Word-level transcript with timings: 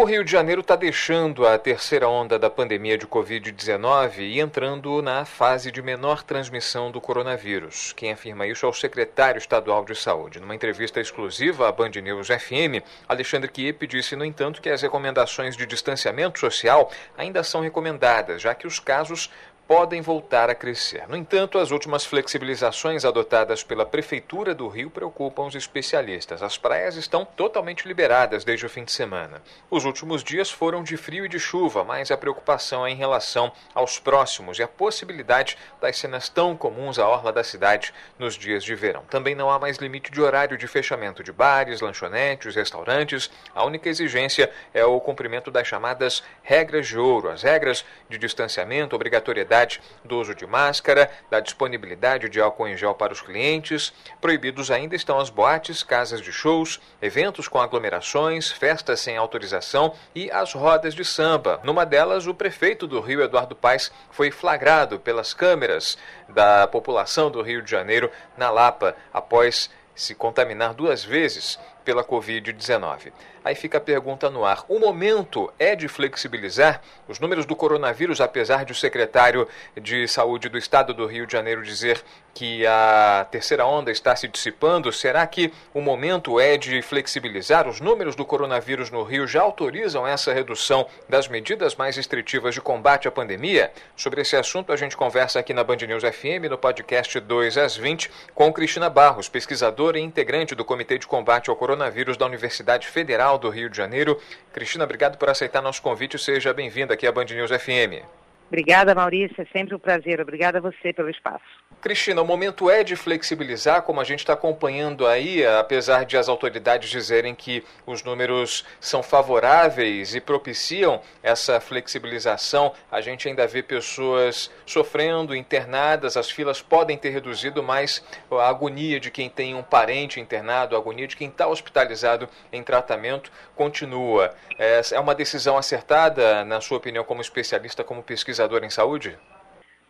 O 0.00 0.04
Rio 0.04 0.22
de 0.22 0.30
Janeiro 0.30 0.60
está 0.60 0.76
deixando 0.76 1.44
a 1.44 1.58
terceira 1.58 2.08
onda 2.08 2.38
da 2.38 2.48
pandemia 2.48 2.96
de 2.96 3.04
Covid-19 3.04 4.18
e 4.18 4.38
entrando 4.38 5.02
na 5.02 5.24
fase 5.24 5.72
de 5.72 5.82
menor 5.82 6.22
transmissão 6.22 6.88
do 6.88 7.00
coronavírus. 7.00 7.92
Quem 7.94 8.12
afirma 8.12 8.46
isso 8.46 8.64
é 8.64 8.68
o 8.68 8.72
secretário 8.72 9.40
estadual 9.40 9.84
de 9.84 9.96
saúde. 9.96 10.38
Numa 10.38 10.54
entrevista 10.54 11.00
exclusiva 11.00 11.68
à 11.68 11.72
Band 11.72 11.90
News 12.00 12.28
FM, 12.28 12.80
Alexandre 13.08 13.50
Kiep 13.50 13.88
disse, 13.88 14.14
no 14.14 14.24
entanto, 14.24 14.62
que 14.62 14.70
as 14.70 14.82
recomendações 14.82 15.56
de 15.56 15.66
distanciamento 15.66 16.38
social 16.38 16.92
ainda 17.16 17.42
são 17.42 17.60
recomendadas, 17.60 18.40
já 18.40 18.54
que 18.54 18.68
os 18.68 18.78
casos 18.78 19.28
podem 19.68 20.00
voltar 20.00 20.48
a 20.48 20.54
crescer. 20.54 21.06
No 21.08 21.14
entanto, 21.14 21.58
as 21.58 21.70
últimas 21.70 22.02
flexibilizações 22.02 23.04
adotadas 23.04 23.62
pela 23.62 23.84
Prefeitura 23.84 24.54
do 24.54 24.66
Rio 24.66 24.88
preocupam 24.88 25.42
os 25.42 25.54
especialistas. 25.54 26.42
As 26.42 26.56
praias 26.56 26.96
estão 26.96 27.22
totalmente 27.22 27.86
liberadas 27.86 28.44
desde 28.44 28.64
o 28.64 28.70
fim 28.70 28.82
de 28.82 28.92
semana. 28.92 29.42
Os 29.70 29.84
últimos 29.84 30.24
dias 30.24 30.50
foram 30.50 30.82
de 30.82 30.96
frio 30.96 31.26
e 31.26 31.28
de 31.28 31.38
chuva, 31.38 31.84
mas 31.84 32.10
a 32.10 32.16
preocupação 32.16 32.86
é 32.86 32.90
em 32.90 32.94
relação 32.94 33.52
aos 33.74 33.98
próximos 33.98 34.58
e 34.58 34.62
a 34.62 34.68
possibilidade 34.68 35.58
das 35.82 35.98
cenas 35.98 36.30
tão 36.30 36.56
comuns 36.56 36.98
à 36.98 37.06
orla 37.06 37.30
da 37.30 37.44
cidade 37.44 37.92
nos 38.18 38.36
dias 38.36 38.64
de 38.64 38.74
verão. 38.74 39.02
Também 39.10 39.34
não 39.34 39.50
há 39.50 39.58
mais 39.58 39.76
limite 39.76 40.10
de 40.10 40.22
horário 40.22 40.56
de 40.56 40.66
fechamento 40.66 41.22
de 41.22 41.30
bares, 41.30 41.82
lanchonetes, 41.82 42.54
restaurantes. 42.54 43.30
A 43.54 43.66
única 43.66 43.90
exigência 43.90 44.50
é 44.72 44.82
o 44.82 44.98
cumprimento 44.98 45.50
das 45.50 45.68
chamadas 45.68 46.22
regras 46.42 46.86
de 46.86 46.98
ouro, 46.98 47.28
as 47.28 47.42
regras 47.42 47.84
de 48.08 48.16
distanciamento, 48.16 48.96
obrigatoriedade 48.96 49.57
do 50.04 50.18
uso 50.18 50.34
de 50.34 50.46
máscara, 50.46 51.10
da 51.30 51.40
disponibilidade 51.40 52.28
de 52.28 52.40
álcool 52.40 52.68
em 52.68 52.76
gel 52.76 52.94
para 52.94 53.12
os 53.12 53.20
clientes. 53.20 53.92
Proibidos 54.20 54.70
ainda 54.70 54.94
estão 54.94 55.18
as 55.18 55.30
boates, 55.30 55.82
casas 55.82 56.20
de 56.20 56.32
shows, 56.32 56.80
eventos 57.02 57.48
com 57.48 57.60
aglomerações, 57.60 58.50
festas 58.50 59.00
sem 59.00 59.16
autorização 59.16 59.94
e 60.14 60.30
as 60.30 60.52
rodas 60.52 60.94
de 60.94 61.04
samba. 61.04 61.60
Numa 61.64 61.84
delas, 61.84 62.26
o 62.26 62.34
prefeito 62.34 62.86
do 62.86 63.00
Rio, 63.00 63.22
Eduardo 63.22 63.56
Paes, 63.56 63.90
foi 64.10 64.30
flagrado 64.30 64.98
pelas 64.98 65.34
câmeras 65.34 65.98
da 66.28 66.66
população 66.66 67.30
do 67.30 67.42
Rio 67.42 67.62
de 67.62 67.70
Janeiro 67.70 68.10
na 68.36 68.50
Lapa 68.50 68.94
após 69.12 69.70
se 69.94 70.14
contaminar 70.14 70.74
duas 70.74 71.02
vezes 71.02 71.58
pela 71.84 72.04
Covid-19. 72.04 73.12
Aí 73.44 73.54
fica 73.54 73.78
a 73.78 73.80
pergunta 73.80 74.30
no 74.30 74.44
ar: 74.44 74.64
o 74.68 74.78
momento 74.78 75.52
é 75.58 75.74
de 75.74 75.88
flexibilizar 75.88 76.80
os 77.06 77.18
números 77.18 77.46
do 77.46 77.56
coronavírus, 77.56 78.20
apesar 78.20 78.64
de 78.64 78.72
o 78.72 78.74
secretário 78.74 79.48
de 79.80 80.06
Saúde 80.08 80.48
do 80.48 80.58
Estado 80.58 80.92
do 80.94 81.06
Rio 81.06 81.26
de 81.26 81.32
Janeiro 81.32 81.62
dizer 81.62 82.02
que 82.34 82.64
a 82.66 83.26
terceira 83.30 83.66
onda 83.66 83.90
está 83.90 84.14
se 84.14 84.28
dissipando? 84.28 84.92
Será 84.92 85.26
que 85.26 85.52
o 85.74 85.80
momento 85.80 86.38
é 86.38 86.56
de 86.56 86.80
flexibilizar? 86.82 87.68
Os 87.68 87.80
números 87.80 88.14
do 88.14 88.24
coronavírus 88.24 88.90
no 88.90 89.02
Rio 89.02 89.26
já 89.26 89.42
autorizam 89.42 90.06
essa 90.06 90.32
redução 90.32 90.86
das 91.08 91.26
medidas 91.26 91.74
mais 91.74 91.96
restritivas 91.96 92.54
de 92.54 92.60
combate 92.60 93.08
à 93.08 93.10
pandemia? 93.10 93.72
Sobre 93.96 94.20
esse 94.20 94.36
assunto, 94.36 94.72
a 94.72 94.76
gente 94.76 94.96
conversa 94.96 95.40
aqui 95.40 95.52
na 95.52 95.64
Band 95.64 95.78
News 95.78 96.04
FM, 96.04 96.48
no 96.48 96.56
podcast 96.56 97.18
2 97.18 97.58
às 97.58 97.76
20, 97.76 98.08
com 98.34 98.52
Cristina 98.52 98.88
Barros, 98.88 99.28
pesquisadora 99.28 99.98
e 99.98 100.02
integrante 100.02 100.54
do 100.54 100.64
Comitê 100.64 100.96
de 100.96 101.08
Combate 101.08 101.50
ao 101.50 101.56
Coronavírus 101.56 102.16
da 102.16 102.24
Universidade 102.24 102.86
Federal 102.86 103.27
do 103.36 103.50
Rio 103.50 103.68
de 103.68 103.76
Janeiro. 103.76 104.18
Cristina, 104.52 104.84
obrigado 104.84 105.18
por 105.18 105.28
aceitar 105.28 105.60
nosso 105.60 105.82
convite. 105.82 106.18
Seja 106.18 106.54
bem-vinda 106.54 106.94
aqui 106.94 107.06
à 107.06 107.12
Band 107.12 107.24
News 107.24 107.50
FM. 107.50 108.06
Obrigada, 108.48 108.94
Maurício. 108.94 109.40
É 109.40 109.46
sempre 109.52 109.74
um 109.74 109.78
prazer. 109.78 110.20
Obrigada 110.20 110.58
a 110.58 110.60
você 110.60 110.92
pelo 110.92 111.10
espaço. 111.10 111.44
Cristina, 111.80 112.20
o 112.20 112.24
momento 112.24 112.68
é 112.68 112.82
de 112.82 112.96
flexibilizar, 112.96 113.82
como 113.82 114.00
a 114.00 114.04
gente 114.04 114.20
está 114.20 114.32
acompanhando 114.32 115.06
aí, 115.06 115.46
apesar 115.46 116.04
de 116.04 116.16
as 116.16 116.28
autoridades 116.28 116.90
dizerem 116.90 117.36
que 117.36 117.62
os 117.86 118.02
números 118.02 118.64
são 118.80 119.00
favoráveis 119.00 120.12
e 120.12 120.20
propiciam 120.20 121.00
essa 121.22 121.60
flexibilização, 121.60 122.72
a 122.90 123.00
gente 123.00 123.28
ainda 123.28 123.46
vê 123.46 123.62
pessoas 123.62 124.50
sofrendo, 124.66 125.36
internadas, 125.36 126.16
as 126.16 126.28
filas 126.28 126.60
podem 126.60 126.98
ter 126.98 127.10
reduzido, 127.10 127.62
mas 127.62 128.02
a 128.28 128.48
agonia 128.48 128.98
de 128.98 129.10
quem 129.10 129.28
tem 129.30 129.54
um 129.54 129.62
parente 129.62 130.18
internado, 130.18 130.74
a 130.74 130.78
agonia 130.80 131.06
de 131.06 131.16
quem 131.16 131.28
está 131.28 131.46
hospitalizado 131.46 132.28
em 132.52 132.62
tratamento 132.62 133.30
continua. 133.54 134.34
É, 134.58 134.80
é 134.92 134.98
uma 134.98 135.14
decisão 135.14 135.56
acertada, 135.56 136.44
na 136.44 136.60
sua 136.60 136.78
opinião, 136.78 137.04
como 137.04 137.20
especialista, 137.20 137.84
como 137.84 138.02
pesquisador 138.02 138.37
em 138.64 138.70
saúde? 138.70 139.16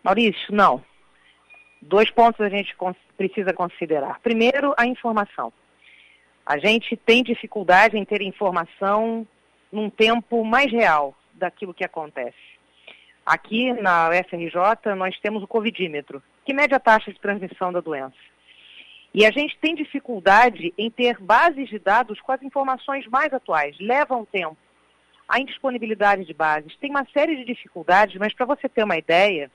Maurício, 0.03 0.55
não 0.55 0.83
dois 1.81 2.11
pontos 2.11 2.41
a 2.41 2.49
gente 2.49 2.75
precisa 3.17 3.53
considerar. 3.53 4.21
Primeiro, 4.21 4.75
a 4.77 4.87
informação. 4.87 5.53
A 6.45 6.59
gente 6.59 6.97
tem 6.97 7.23
dificuldade 7.23 7.97
em 7.97 8.05
ter 8.05 8.23
informação 8.23 9.27
num 9.71 9.91
tempo 9.91 10.45
mais 10.45 10.71
real 10.73 11.15
daquilo 11.35 11.75
que 11.75 11.85
acontece. 11.85 12.37
Aqui 13.25 13.73
na 13.75 14.09
UFRJ 14.09 14.95
nós 14.97 15.19
temos 15.21 15.43
o 15.43 15.47
Covidímetro, 15.47 16.23
que 16.45 16.55
mede 16.55 16.75
a 16.75 16.81
taxa 16.81 17.13
de 17.13 17.21
transmissão 17.21 17.71
da 17.71 17.81
doença. 17.81 18.17
E 19.13 19.27
a 19.27 19.31
gente 19.31 19.59
tem 19.59 19.75
dificuldade 19.75 20.73
em 20.77 20.91
ter 20.91 21.19
bases 21.19 21.69
de 21.69 21.79
dados 21.79 22.21
com 22.21 22.33
as 22.33 22.43
informações 22.43 23.07
mais 23.07 23.33
atuais. 23.33 23.77
Leva 23.79 24.17
um 24.17 24.25
tempo. 24.25 24.57
A 25.29 25.39
indisponibilidade 25.39 26.25
de 26.25 26.33
bases. 26.33 26.77
Tem 26.77 26.91
uma 26.91 27.07
série 27.13 27.37
de 27.37 27.45
dificuldades, 27.45 28.17
mas 28.17 28.33
para 28.33 28.47
você 28.47 28.69
ter 28.69 28.83
uma 28.83 28.97
ideia, 28.97 29.51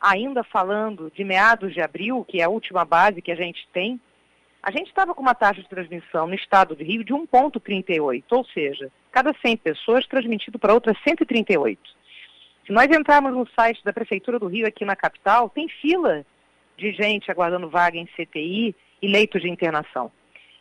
ainda 0.00 0.42
falando 0.42 1.12
de 1.14 1.22
meados 1.22 1.74
de 1.74 1.80
abril, 1.80 2.24
que 2.26 2.40
é 2.40 2.44
a 2.44 2.48
última 2.48 2.84
base 2.84 3.20
que 3.20 3.30
a 3.30 3.36
gente 3.36 3.68
tem, 3.72 4.00
a 4.62 4.70
gente 4.70 4.88
estava 4.88 5.14
com 5.14 5.22
uma 5.22 5.34
taxa 5.34 5.62
de 5.62 5.68
transmissão 5.68 6.26
no 6.26 6.34
estado 6.34 6.74
do 6.74 6.82
Rio 6.82 7.04
de 7.04 7.12
1,38, 7.12 8.24
ou 8.30 8.44
seja, 8.46 8.90
cada 9.12 9.32
100 9.32 9.58
pessoas 9.58 10.06
transmitido 10.06 10.58
para 10.58 10.74
outras 10.74 10.96
138. 11.06 11.80
Se 12.66 12.72
nós 12.72 12.88
entrarmos 12.90 13.32
no 13.32 13.46
site 13.54 13.84
da 13.84 13.92
Prefeitura 13.92 14.40
do 14.40 14.48
Rio 14.48 14.66
aqui 14.66 14.84
na 14.84 14.96
capital, 14.96 15.48
tem 15.48 15.68
fila 15.68 16.26
de 16.76 16.92
gente 16.92 17.30
aguardando 17.30 17.70
vaga 17.70 17.96
em 17.96 18.06
CTI 18.06 18.74
e 19.00 19.06
leitos 19.06 19.40
de 19.40 19.48
internação. 19.48 20.10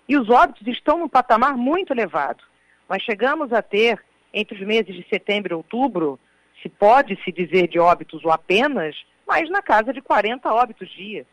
E 0.08 0.16
os 0.16 0.30
óbitos 0.30 0.68
estão 0.68 1.00
num 1.00 1.10
patamar 1.10 1.58
muito 1.58 1.92
elevado. 1.92 2.44
Nós 2.88 3.02
chegamos 3.02 3.52
a 3.52 3.64
ter, 3.64 4.00
entre 4.36 4.56
os 4.56 4.68
meses 4.68 4.94
de 4.94 5.08
setembro 5.08 5.54
e 5.54 5.56
outubro, 5.56 6.20
se 6.62 6.68
pode 6.68 7.18
se 7.24 7.32
dizer 7.32 7.70
de 7.70 7.80
óbitos 7.80 8.24
ou 8.26 8.32
apenas, 8.32 8.94
mas 9.26 9.50
na 9.50 9.62
casa 9.62 9.94
de 9.94 10.02
40 10.02 10.54
óbitos 10.54 10.90
dia. 10.90 11.26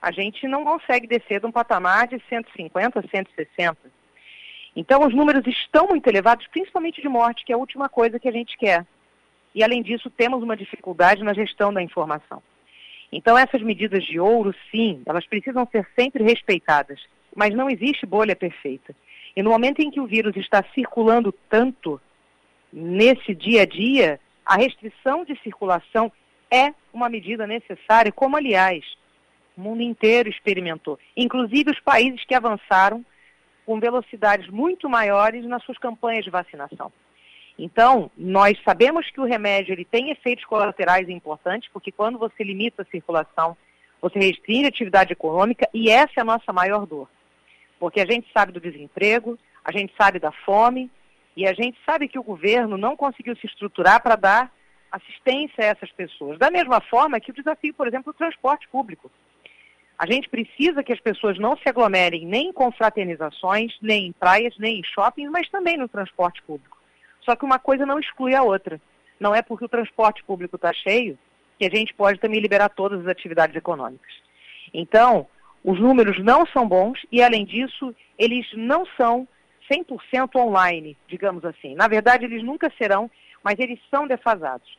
A 0.00 0.12
gente 0.12 0.46
não 0.46 0.64
consegue 0.64 1.08
descer 1.08 1.40
de 1.40 1.46
um 1.46 1.52
patamar 1.52 2.06
de 2.06 2.22
150, 2.28 3.02
160. 3.02 3.76
Então, 4.76 5.04
os 5.04 5.12
números 5.12 5.44
estão 5.48 5.88
muito 5.88 6.06
elevados, 6.06 6.46
principalmente 6.46 7.02
de 7.02 7.08
morte, 7.08 7.44
que 7.44 7.52
é 7.52 7.56
a 7.56 7.58
última 7.58 7.88
coisa 7.88 8.20
que 8.20 8.28
a 8.28 8.32
gente 8.32 8.56
quer. 8.56 8.86
E, 9.52 9.64
além 9.64 9.82
disso, 9.82 10.08
temos 10.08 10.40
uma 10.40 10.56
dificuldade 10.56 11.24
na 11.24 11.34
gestão 11.34 11.72
da 11.72 11.82
informação. 11.82 12.40
Então, 13.10 13.36
essas 13.36 13.60
medidas 13.60 14.04
de 14.04 14.20
ouro, 14.20 14.54
sim, 14.70 15.02
elas 15.04 15.26
precisam 15.26 15.66
ser 15.72 15.88
sempre 15.98 16.22
respeitadas, 16.22 17.00
mas 17.34 17.52
não 17.52 17.68
existe 17.68 18.06
bolha 18.06 18.36
perfeita. 18.36 18.94
E 19.34 19.42
no 19.42 19.50
momento 19.50 19.80
em 19.80 19.90
que 19.90 20.00
o 20.00 20.06
vírus 20.06 20.36
está 20.36 20.62
circulando 20.74 21.32
tanto 21.48 22.00
nesse 22.72 23.34
dia 23.34 23.62
a 23.62 23.66
dia, 23.66 24.20
a 24.44 24.56
restrição 24.56 25.24
de 25.24 25.38
circulação 25.42 26.10
é 26.50 26.72
uma 26.92 27.08
medida 27.08 27.46
necessária, 27.46 28.12
como, 28.12 28.36
aliás, 28.36 28.84
o 29.56 29.60
mundo 29.60 29.82
inteiro 29.82 30.28
experimentou. 30.28 30.98
Inclusive 31.16 31.70
os 31.70 31.80
países 31.80 32.24
que 32.24 32.34
avançaram 32.34 33.04
com 33.66 33.78
velocidades 33.78 34.48
muito 34.48 34.88
maiores 34.88 35.44
nas 35.44 35.62
suas 35.64 35.76
campanhas 35.76 36.24
de 36.24 36.30
vacinação. 36.30 36.90
Então, 37.58 38.10
nós 38.16 38.56
sabemos 38.64 39.10
que 39.10 39.20
o 39.20 39.24
remédio 39.24 39.72
ele 39.72 39.84
tem 39.84 40.10
efeitos 40.10 40.44
colaterais 40.44 41.08
importantes, 41.08 41.68
porque 41.72 41.90
quando 41.90 42.18
você 42.18 42.44
limita 42.44 42.82
a 42.82 42.86
circulação, 42.86 43.56
você 44.00 44.18
restringe 44.18 44.66
a 44.66 44.68
atividade 44.68 45.12
econômica 45.12 45.68
e 45.74 45.90
essa 45.90 46.12
é 46.16 46.20
a 46.20 46.24
nossa 46.24 46.52
maior 46.52 46.86
dor. 46.86 47.08
Porque 47.80 48.00
a 48.00 48.06
gente 48.06 48.30
sabe 48.32 48.52
do 48.52 48.60
desemprego, 48.60 49.36
a 49.64 49.72
gente 49.72 49.92
sabe 50.00 50.18
da 50.20 50.30
fome 50.30 50.88
e 51.38 51.46
a 51.46 51.52
gente 51.52 51.78
sabe 51.86 52.08
que 52.08 52.18
o 52.18 52.22
governo 52.24 52.76
não 52.76 52.96
conseguiu 52.96 53.36
se 53.36 53.46
estruturar 53.46 54.02
para 54.02 54.16
dar 54.16 54.52
assistência 54.90 55.62
a 55.62 55.66
essas 55.66 55.92
pessoas. 55.92 56.36
Da 56.36 56.50
mesma 56.50 56.80
forma 56.80 57.20
que 57.20 57.30
o 57.30 57.34
desafio, 57.34 57.72
por 57.72 57.86
exemplo, 57.86 58.12
do 58.12 58.18
transporte 58.18 58.66
público. 58.66 59.08
A 59.96 60.04
gente 60.04 60.28
precisa 60.28 60.82
que 60.82 60.92
as 60.92 60.98
pessoas 60.98 61.38
não 61.38 61.56
se 61.56 61.68
aglomerem 61.68 62.26
nem 62.26 62.48
em 62.48 62.52
confraternizações, 62.52 63.72
nem 63.80 64.08
em 64.08 64.12
praias, 64.12 64.52
nem 64.58 64.80
em 64.80 64.82
shoppings, 64.82 65.30
mas 65.30 65.48
também 65.48 65.76
no 65.76 65.86
transporte 65.86 66.42
público. 66.42 66.76
Só 67.20 67.36
que 67.36 67.44
uma 67.44 67.60
coisa 67.60 67.86
não 67.86 68.00
exclui 68.00 68.34
a 68.34 68.42
outra. 68.42 68.80
Não 69.20 69.32
é 69.32 69.40
porque 69.40 69.64
o 69.64 69.68
transporte 69.68 70.24
público 70.24 70.56
está 70.56 70.72
cheio 70.72 71.16
que 71.56 71.66
a 71.66 71.70
gente 71.70 71.94
pode 71.94 72.18
também 72.18 72.40
liberar 72.40 72.68
todas 72.70 73.02
as 73.02 73.06
atividades 73.06 73.54
econômicas. 73.54 74.12
Então, 74.74 75.24
os 75.62 75.78
números 75.78 76.18
não 76.18 76.44
são 76.46 76.66
bons 76.66 76.98
e, 77.12 77.22
além 77.22 77.44
disso, 77.44 77.94
eles 78.18 78.44
não 78.54 78.84
são 78.96 79.28
100% 79.70 80.36
online, 80.36 80.96
digamos 81.06 81.44
assim. 81.44 81.74
Na 81.74 81.88
verdade, 81.88 82.24
eles 82.24 82.42
nunca 82.42 82.72
serão, 82.78 83.10
mas 83.42 83.58
eles 83.58 83.78
são 83.90 84.06
defasados. 84.06 84.78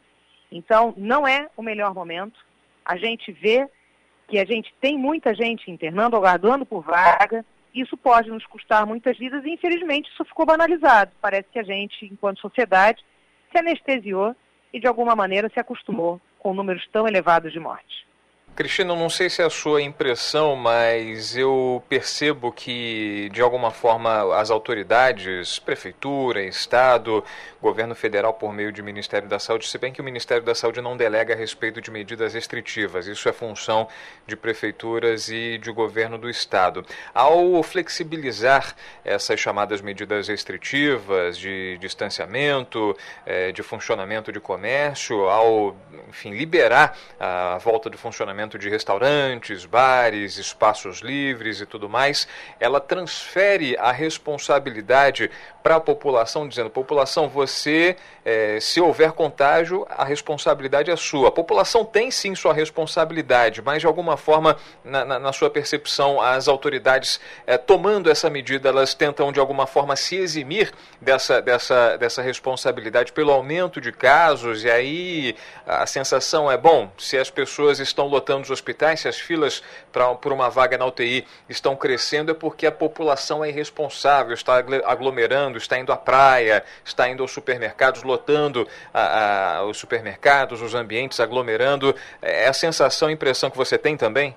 Então, 0.52 0.94
não 0.98 1.28
é 1.28 1.50
o 1.56 1.62
melhor 1.62 1.94
momento. 1.94 2.40
A 2.84 2.98
gente 2.98 3.32
vê 3.32 3.68
que 4.28 4.40
a 4.40 4.46
gente 4.46 4.74
tem 4.80 4.98
muita 4.98 5.34
gente 5.34 5.70
internando, 5.70 6.16
aguardando 6.16 6.66
por 6.66 6.84
vaga. 6.84 7.46
Isso 7.74 7.96
pode 7.96 8.30
nos 8.30 8.46
custar 8.46 8.86
muitas 8.86 9.18
vidas 9.18 9.44
e, 9.46 9.52
infelizmente, 9.52 10.10
isso 10.12 10.26
ficou 10.26 10.46
banalizado. 10.46 11.12
Parece 11.22 11.48
que 11.52 11.60
a 11.60 11.64
gente, 11.64 12.06
enquanto 12.06 12.40
sociedade, 12.40 13.04
se 13.52 13.60
anestesiou 13.60 14.36
e, 14.74 14.80
de 14.80 14.88
alguma 14.88 15.16
maneira, 15.16 15.50
se 15.50 15.60
acostumou 15.60 16.20
com 16.40 16.54
números 16.54 16.88
tão 16.92 17.08
elevados 17.08 17.52
de 17.52 17.60
mortes. 17.60 18.09
Cristina, 18.56 18.94
não 18.94 19.10
sei 19.10 19.30
se 19.30 19.42
é 19.42 19.46
a 19.46 19.50
sua 19.50 19.82
impressão, 19.82 20.56
mas 20.56 21.38
eu 21.38 21.82
percebo 21.88 22.52
que, 22.52 23.30
de 23.32 23.42
alguma 23.42 23.72
forma, 23.72 24.36
as 24.38 24.52
autoridades, 24.52 25.60
prefeitura, 25.60 26.44
Estado, 26.44 27.24
governo 27.62 27.96
federal, 27.96 28.34
por 28.34 28.54
meio 28.54 28.72
do 28.72 28.84
Ministério 28.84 29.30
da 29.30 29.40
Saúde, 29.40 29.68
se 29.68 29.78
bem 29.78 29.94
que 29.94 30.02
o 30.02 30.04
Ministério 30.04 30.44
da 30.44 30.54
Saúde 30.54 30.82
não 30.82 30.98
delega 30.98 31.34
a 31.34 31.38
respeito 31.38 31.80
de 31.80 31.90
medidas 31.90 32.34
restritivas, 32.34 33.08
isso 33.08 33.30
é 33.30 33.34
função 33.34 33.88
de 34.28 34.36
prefeituras 34.36 35.30
e 35.30 35.58
de 35.58 35.72
governo 35.72 36.18
do 36.18 36.30
Estado. 36.30 36.86
Ao 37.14 37.62
flexibilizar 37.64 38.76
essas 39.06 39.40
chamadas 39.40 39.82
medidas 39.82 40.28
restritivas 40.28 41.38
de 41.38 41.78
distanciamento, 41.80 42.96
eh, 43.26 43.52
de 43.52 43.64
funcionamento 43.64 44.32
de 44.32 44.40
comércio, 44.40 45.30
ao, 45.30 45.76
enfim, 46.08 46.32
liberar 46.32 46.98
a 47.20 47.58
volta 47.58 47.90
do 47.90 47.98
funcionamento 47.98 48.49
de 48.58 48.70
restaurantes, 48.70 49.66
bares, 49.66 50.38
espaços 50.38 51.00
livres 51.00 51.62
e 51.62 51.66
tudo 51.66 51.90
mais, 51.90 52.28
ela 52.60 52.80
transfere 52.80 53.78
a 53.78 53.92
responsabilidade 53.92 55.30
para 55.62 55.76
a 55.76 55.80
população, 55.80 56.48
dizendo: 56.48 56.70
população, 56.70 57.28
você, 57.28 57.96
é, 58.24 58.60
se 58.60 58.80
houver 58.80 59.12
contágio, 59.12 59.86
a 59.90 60.04
responsabilidade 60.04 60.90
é 60.90 60.96
sua. 60.96 61.30
A 61.30 61.32
população 61.32 61.84
tem 61.84 62.10
sim 62.10 62.34
sua 62.36 62.54
responsabilidade, 62.54 63.62
mas 63.62 63.82
de 63.82 63.88
alguma 63.88 64.18
forma, 64.18 64.58
na, 64.84 65.06
na, 65.06 65.20
na 65.20 65.34
sua 65.34 65.50
percepção, 65.50 66.22
as 66.22 66.48
autoridades 66.48 67.20
é, 67.46 67.58
tomando 67.58 68.10
essa 68.10 68.30
medida, 68.30 68.70
elas 68.70 68.94
tentam 68.94 69.32
de 69.32 69.40
alguma 69.40 69.68
forma 69.68 69.96
se 69.96 70.16
eximir 70.16 70.72
dessa, 71.02 71.42
dessa, 71.42 71.98
dessa 71.98 72.22
responsabilidade 72.22 73.12
pelo 73.12 73.32
aumento 73.32 73.82
de 73.82 73.92
casos, 73.92 74.64
e 74.64 74.70
aí 74.70 75.36
a 75.66 75.86
sensação 75.86 76.52
é: 76.52 76.58
bom, 76.58 76.92
se 76.98 77.18
as 77.18 77.30
pessoas 77.30 77.80
estão 77.80 78.08
lotando 78.08 78.29
os 78.38 78.52
hospitais, 78.52 79.02
se 79.02 79.08
as 79.08 79.20
filas 79.20 79.64
pra, 79.92 80.14
por 80.16 80.32
uma 80.32 80.50
vaga 80.50 80.78
na 80.78 80.86
UTI 80.86 81.26
estão 81.48 81.76
crescendo, 81.76 82.32
é 82.32 82.34
porque 82.34 82.66
a 82.66 82.72
população 82.72 83.44
é 83.44 83.50
irresponsável, 83.50 84.34
está 84.34 84.64
aglomerando, 84.86 85.58
está 85.58 85.80
indo 85.80 85.92
à 85.92 85.98
praia, 85.98 86.64
está 86.84 87.10
indo 87.10 87.24
aos 87.24 87.32
supermercados, 87.32 88.04
lotando 88.04 88.68
a, 88.94 89.58
a, 89.58 89.66
os 89.66 89.78
supermercados, 89.78 90.62
os 90.62 90.76
ambientes, 90.76 91.20
aglomerando. 91.20 91.96
É 92.22 92.48
a 92.48 92.54
sensação, 92.54 93.08
a 93.08 93.12
impressão 93.12 93.50
que 93.50 93.58
você 93.58 93.78
tem 93.78 93.98
também? 93.98 94.36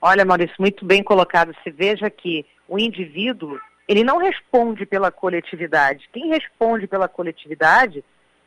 Olha, 0.00 0.24
Maurício, 0.24 0.56
muito 0.58 0.84
bem 0.84 1.02
colocado. 1.02 1.54
Se 1.62 1.70
veja 1.70 2.08
que 2.10 2.44
o 2.68 2.78
indivíduo, 2.78 3.58
ele 3.88 4.04
não 4.04 4.18
responde 4.18 4.84
pela 4.84 5.10
coletividade. 5.10 6.08
Quem 6.12 6.28
responde 6.28 6.86
pela 6.86 7.08
coletividade 7.08 8.04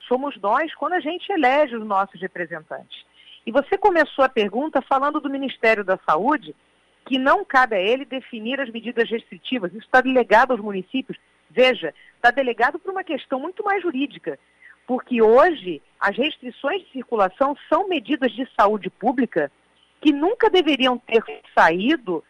somos 0.07 0.39
nós 0.41 0.73
quando 0.75 0.93
a 0.93 0.99
gente 0.99 1.31
elege 1.31 1.75
os 1.75 1.85
nossos 1.85 2.19
representantes. 2.19 3.05
E 3.49 3.51
você 3.51 3.79
começou 3.79 4.23
a 4.23 4.29
pergunta 4.29 4.79
falando 4.79 5.19
do 5.19 5.27
Ministério 5.27 5.83
da 5.83 5.97
Saúde, 6.07 6.55
que 7.03 7.17
não 7.17 7.43
cabe 7.43 7.75
a 7.75 7.81
ele 7.81 8.05
definir 8.05 8.61
as 8.61 8.69
medidas 8.69 9.09
restritivas. 9.09 9.71
Isso 9.71 9.85
está 9.85 10.01
delegado 10.01 10.51
aos 10.51 10.61
municípios. 10.61 11.17
Veja, 11.49 11.91
está 12.15 12.29
delegado 12.29 12.77
por 12.77 12.91
uma 12.91 13.03
questão 13.03 13.39
muito 13.39 13.63
mais 13.63 13.81
jurídica, 13.81 14.37
porque 14.85 15.19
hoje 15.19 15.81
as 15.99 16.15
restrições 16.15 16.83
de 16.83 16.91
circulação 16.91 17.57
são 17.67 17.89
medidas 17.89 18.31
de 18.33 18.47
saúde 18.55 18.87
pública 18.91 19.51
que 19.99 20.11
nunca 20.13 20.47
deveriam 20.47 20.99
ter 20.99 21.23
saído 21.57 22.23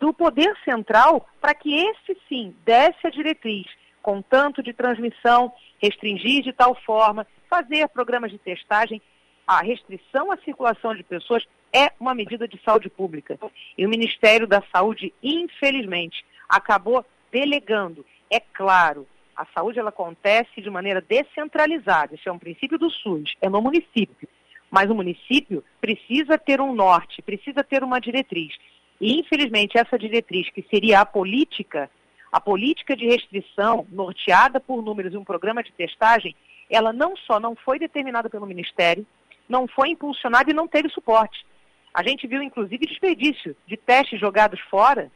do 0.00 0.14
poder 0.14 0.56
central 0.64 1.28
para 1.38 1.54
que 1.54 1.74
esse 1.74 2.18
sim 2.30 2.56
desse 2.64 3.06
a 3.06 3.10
diretriz 3.10 3.66
com 4.02 4.22
tanto 4.22 4.62
de 4.62 4.72
transmissão, 4.72 5.52
restringir 5.78 6.42
de 6.42 6.52
tal 6.54 6.74
forma, 6.74 7.26
fazer 7.48 7.86
programas 7.88 8.30
de 8.30 8.38
testagem 8.38 9.02
a 9.46 9.62
restrição 9.62 10.30
à 10.30 10.36
circulação 10.38 10.94
de 10.94 11.02
pessoas 11.02 11.44
é 11.72 11.90
uma 11.98 12.14
medida 12.14 12.46
de 12.46 12.60
saúde 12.62 12.88
pública. 12.88 13.38
E 13.76 13.84
o 13.86 13.88
Ministério 13.88 14.46
da 14.46 14.62
Saúde, 14.72 15.12
infelizmente, 15.22 16.24
acabou 16.48 17.04
delegando. 17.30 18.04
É 18.30 18.40
claro, 18.40 19.06
a 19.36 19.46
saúde 19.46 19.78
ela 19.78 19.88
acontece 19.88 20.60
de 20.60 20.70
maneira 20.70 21.00
descentralizada, 21.00 22.14
isso 22.14 22.28
é 22.28 22.32
um 22.32 22.38
princípio 22.38 22.78
do 22.78 22.90
SUS, 22.90 23.34
é 23.40 23.48
no 23.48 23.62
município. 23.62 24.28
Mas 24.70 24.90
o 24.90 24.94
município 24.94 25.64
precisa 25.80 26.38
ter 26.38 26.60
um 26.60 26.74
norte, 26.74 27.20
precisa 27.22 27.62
ter 27.62 27.82
uma 27.82 28.00
diretriz. 28.00 28.54
E, 29.00 29.18
infelizmente, 29.18 29.76
essa 29.76 29.98
diretriz, 29.98 30.48
que 30.50 30.64
seria 30.70 31.00
a 31.00 31.06
política, 31.06 31.90
a 32.30 32.40
política 32.40 32.96
de 32.96 33.06
restrição, 33.06 33.86
norteada 33.90 34.60
por 34.60 34.82
números 34.82 35.12
e 35.12 35.16
um 35.16 35.24
programa 35.24 35.62
de 35.62 35.72
testagem, 35.72 36.34
ela 36.70 36.92
não 36.92 37.14
só 37.16 37.38
não 37.38 37.54
foi 37.54 37.78
determinada 37.78 38.30
pelo 38.30 38.46
Ministério, 38.46 39.06
não 39.48 39.66
foi 39.66 39.90
impulsionado 39.90 40.50
e 40.50 40.54
não 40.54 40.68
teve 40.68 40.88
suporte. 40.88 41.44
A 41.92 42.02
gente 42.02 42.26
viu, 42.26 42.42
inclusive, 42.42 42.86
desperdício 42.86 43.54
de 43.66 43.76
testes 43.76 44.18
jogados 44.18 44.60
fora. 44.70 45.10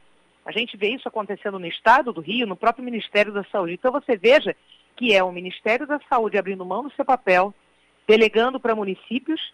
A 0.45 0.51
gente 0.51 0.77
vê 0.77 0.89
isso 0.89 1.07
acontecendo 1.07 1.57
no 1.57 1.65
Estado 1.65 2.13
do 2.13 2.21
Rio, 2.21 2.45
no 2.45 2.55
próprio 2.55 2.85
Ministério 2.85 3.33
da 3.33 3.43
Saúde. 3.45 3.73
Então 3.73 3.91
você 3.91 4.15
veja 4.15 4.55
que 4.95 5.13
é 5.13 5.23
o 5.23 5.31
Ministério 5.31 5.85
da 5.87 5.99
Saúde 6.09 6.37
abrindo 6.37 6.65
mão 6.65 6.83
do 6.83 6.91
seu 6.91 7.03
papel, 7.03 7.53
delegando 8.07 8.59
para 8.59 8.75
municípios 8.75 9.53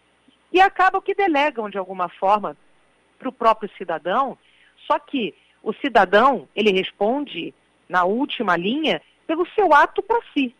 e 0.52 0.62
acabam 0.62 1.02
que 1.02 1.16
delegam 1.16 1.70
de 1.70 1.78
alguma 1.78 2.10
forma 2.10 2.56
para 3.18 3.30
o 3.30 3.34
próprio 3.34 3.70
cidadão. 3.78 4.38
Só 4.86 5.00
que 5.00 5.34
o 5.62 5.74
cidadão, 5.74 6.48
ele 6.56 6.72
responde 6.72 7.54
na 7.88 8.04
última 8.04 8.56
linha 8.56 9.02
pelo 9.26 9.48
seu 9.56 9.74
ato 9.74 10.02
para 10.02 10.20
si. 10.34 10.54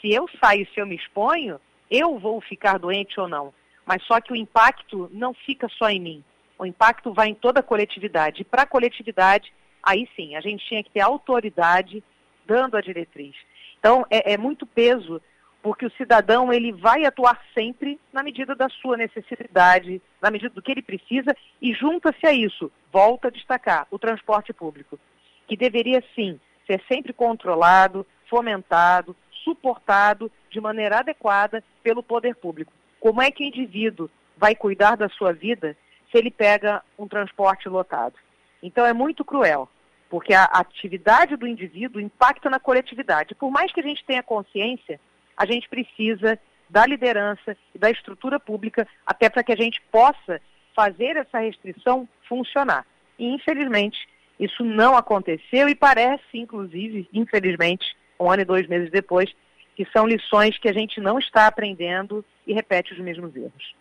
Se 0.00 0.12
eu 0.12 0.28
saio, 0.40 0.66
se 0.72 0.80
eu 0.80 0.86
me 0.86 0.96
exponho, 0.96 1.60
eu 1.92 2.18
vou 2.18 2.40
ficar 2.40 2.78
doente 2.78 3.20
ou 3.20 3.28
não. 3.28 3.52
Mas 3.84 4.02
só 4.04 4.18
que 4.20 4.32
o 4.32 4.36
impacto 4.36 5.10
não 5.12 5.34
fica 5.34 5.68
só 5.68 5.90
em 5.90 6.00
mim. 6.00 6.24
O 6.58 6.64
impacto 6.64 7.12
vai 7.12 7.28
em 7.28 7.34
toda 7.34 7.60
a 7.60 7.62
coletividade. 7.62 8.40
E 8.40 8.44
para 8.44 8.62
a 8.62 8.66
coletividade, 8.66 9.52
aí 9.82 10.08
sim, 10.16 10.34
a 10.34 10.40
gente 10.40 10.66
tinha 10.66 10.82
que 10.82 10.90
ter 10.90 11.00
autoridade 11.00 12.02
dando 12.46 12.76
a 12.76 12.80
diretriz. 12.80 13.34
Então, 13.78 14.06
é, 14.08 14.32
é 14.32 14.38
muito 14.38 14.64
peso, 14.64 15.20
porque 15.62 15.84
o 15.84 15.92
cidadão 15.92 16.52
ele 16.52 16.72
vai 16.72 17.04
atuar 17.04 17.40
sempre 17.52 18.00
na 18.12 18.22
medida 18.22 18.54
da 18.54 18.68
sua 18.68 18.96
necessidade, 18.96 20.00
na 20.20 20.30
medida 20.30 20.54
do 20.54 20.62
que 20.62 20.70
ele 20.70 20.82
precisa, 20.82 21.36
e 21.60 21.74
junta-se 21.74 22.26
a 22.26 22.32
isso, 22.32 22.70
volta 22.92 23.28
a 23.28 23.30
destacar, 23.30 23.86
o 23.90 23.98
transporte 23.98 24.52
público, 24.52 24.98
que 25.46 25.56
deveria 25.56 26.02
sim 26.14 26.40
ser 26.66 26.80
sempre 26.88 27.12
controlado, 27.12 28.06
fomentado, 28.30 29.16
suportado 29.42 30.30
de 30.50 30.60
maneira 30.60 30.98
adequada 30.98 31.62
pelo 31.82 32.02
poder 32.02 32.34
público. 32.36 32.72
Como 33.00 33.20
é 33.20 33.30
que 33.30 33.42
o 33.42 33.46
indivíduo 33.46 34.10
vai 34.36 34.54
cuidar 34.54 34.96
da 34.96 35.08
sua 35.08 35.32
vida 35.32 35.76
se 36.10 36.18
ele 36.18 36.30
pega 36.30 36.82
um 36.98 37.08
transporte 37.08 37.68
lotado? 37.68 38.14
Então 38.62 38.86
é 38.86 38.92
muito 38.92 39.24
cruel, 39.24 39.68
porque 40.08 40.32
a 40.32 40.44
atividade 40.44 41.36
do 41.36 41.46
indivíduo 41.46 42.00
impacta 42.00 42.48
na 42.48 42.60
coletividade. 42.60 43.34
Por 43.34 43.50
mais 43.50 43.72
que 43.72 43.80
a 43.80 43.82
gente 43.82 44.04
tenha 44.04 44.22
consciência, 44.22 45.00
a 45.36 45.44
gente 45.44 45.68
precisa 45.68 46.38
da 46.68 46.86
liderança 46.86 47.56
e 47.74 47.78
da 47.78 47.90
estrutura 47.90 48.40
pública 48.40 48.86
até 49.06 49.28
para 49.28 49.42
que 49.42 49.52
a 49.52 49.56
gente 49.56 49.80
possa 49.90 50.40
fazer 50.74 51.16
essa 51.16 51.38
restrição 51.38 52.08
funcionar. 52.28 52.86
E 53.18 53.26
infelizmente 53.26 54.08
isso 54.38 54.64
não 54.64 54.96
aconteceu 54.96 55.68
e 55.68 55.74
parece, 55.74 56.24
inclusive, 56.34 57.08
infelizmente, 57.12 57.94
um 58.22 58.30
ano 58.30 58.42
e 58.42 58.46
dois 58.46 58.66
meses 58.66 58.90
depois, 58.90 59.30
que 59.74 59.86
são 59.86 60.06
lições 60.06 60.58
que 60.58 60.68
a 60.68 60.72
gente 60.72 61.00
não 61.00 61.18
está 61.18 61.46
aprendendo 61.46 62.24
e 62.46 62.52
repete 62.52 62.92
os 62.92 62.98
mesmos 62.98 63.34
erros. 63.34 63.74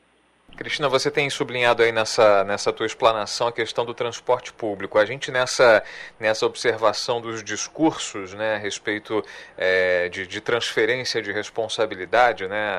Cristina, 0.57 0.89
você 0.89 1.09
tem 1.09 1.29
sublinhado 1.29 1.81
aí 1.81 1.91
nessa, 1.91 2.43
nessa 2.43 2.71
tua 2.71 2.85
explanação 2.85 3.47
a 3.47 3.51
questão 3.51 3.85
do 3.85 3.93
transporte 3.93 4.53
público. 4.53 4.99
A 4.99 5.05
gente 5.05 5.31
nessa, 5.31 5.81
nessa 6.19 6.45
observação 6.45 7.19
dos 7.19 7.43
discursos 7.43 8.33
né, 8.33 8.55
a 8.55 8.57
respeito 8.57 9.23
é, 9.57 10.09
de, 10.09 10.27
de, 10.27 10.41
transferência 10.41 11.21
de 11.21 11.31
responsabilidade, 11.31 12.47
né, 12.47 12.75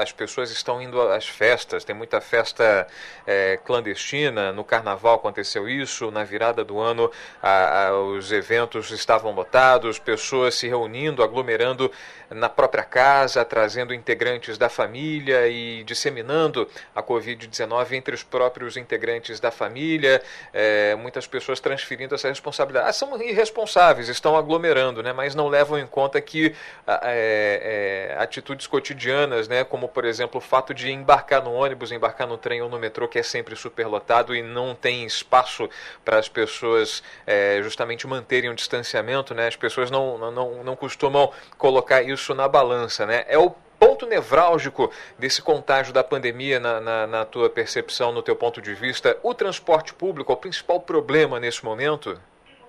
as 0.00 0.12
pessoas 0.12 0.50
estão 0.50 0.80
indo 0.80 1.00
às 1.00 1.28
festas, 1.28 1.84
tem 1.84 1.94
muita 1.94 2.20
festa 2.20 2.86
é, 3.26 3.58
clandestina, 3.64 4.52
no 4.52 4.64
carnaval 4.64 5.16
aconteceu 5.16 5.68
isso, 5.68 6.10
na 6.10 6.24
virada 6.24 6.64
do 6.64 6.78
ano 6.78 7.10
a, 7.42 7.86
a, 7.88 8.00
os 8.00 8.32
eventos 8.32 8.90
estavam 8.90 9.32
lotados, 9.34 9.98
pessoas 9.98 10.54
se 10.54 10.68
reunindo, 10.68 11.22
aglomerando 11.22 11.90
na 12.30 12.48
própria 12.48 12.84
casa, 12.84 13.44
trazendo 13.44 13.94
integrantes 13.94 14.58
da 14.58 14.68
família 14.68 15.48
e 15.48 15.82
disseminando 15.84 16.68
a 16.94 17.02
Covid-19 17.08 17.92
entre 17.92 18.14
os 18.14 18.22
próprios 18.22 18.76
integrantes 18.76 19.40
da 19.40 19.50
família, 19.50 20.22
é, 20.52 20.94
muitas 20.96 21.26
pessoas 21.26 21.58
transferindo 21.58 22.14
essa 22.14 22.28
responsabilidade. 22.28 22.90
Ah, 22.90 22.92
são 22.92 23.20
irresponsáveis, 23.22 24.08
estão 24.08 24.36
aglomerando, 24.36 25.02
né, 25.02 25.12
mas 25.12 25.34
não 25.34 25.48
levam 25.48 25.78
em 25.78 25.86
conta 25.86 26.20
que 26.20 26.54
é, 26.86 28.12
é, 28.12 28.22
atitudes 28.22 28.66
cotidianas, 28.66 29.48
né, 29.48 29.64
como 29.64 29.88
por 29.88 30.04
exemplo 30.04 30.38
o 30.38 30.40
fato 30.40 30.74
de 30.74 30.90
embarcar 30.90 31.42
no 31.42 31.52
ônibus, 31.52 31.90
embarcar 31.90 32.26
no 32.26 32.36
trem 32.36 32.60
ou 32.60 32.68
no 32.68 32.78
metrô, 32.78 33.08
que 33.08 33.18
é 33.18 33.22
sempre 33.22 33.56
superlotado 33.56 34.34
e 34.34 34.42
não 34.42 34.74
tem 34.74 35.06
espaço 35.06 35.68
para 36.04 36.18
as 36.18 36.28
pessoas 36.28 37.02
é, 37.26 37.60
justamente 37.62 38.06
manterem 38.06 38.50
um 38.50 38.54
distanciamento, 38.54 39.34
né, 39.34 39.46
as 39.46 39.56
pessoas 39.56 39.90
não, 39.90 40.18
não, 40.30 40.62
não 40.62 40.76
costumam 40.76 41.32
colocar 41.56 42.02
isso 42.02 42.34
na 42.34 42.46
balança. 42.46 43.06
Né, 43.06 43.24
é 43.28 43.38
o 43.38 43.54
ponto 43.78 44.06
nevrálgico 44.06 44.90
desse 45.18 45.42
contágio 45.42 45.92
da 45.92 46.02
pandemia 46.02 46.58
na, 46.58 46.80
na, 46.80 47.06
na, 47.06 47.24
tua 47.24 47.48
percepção, 47.48 48.12
no 48.12 48.22
teu 48.22 48.36
ponto 48.36 48.60
de 48.60 48.74
vista? 48.74 49.18
O 49.22 49.34
transporte 49.34 49.94
público 49.94 50.32
é 50.32 50.34
o 50.34 50.38
principal 50.38 50.80
problema 50.80 51.38
nesse 51.38 51.64
momento? 51.64 52.20